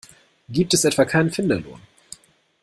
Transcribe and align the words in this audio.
Gibt 0.49 0.73
es 0.73 0.83
etwa 0.83 1.05
keinen 1.05 1.29
Finderlohn? 1.29 1.79